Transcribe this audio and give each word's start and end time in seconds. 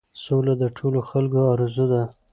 سوله 0.23 0.53
د 0.61 0.63
ټولو 0.77 0.99
خلکو 1.09 1.39
آرزو 1.53 1.85
ده. 1.91 2.03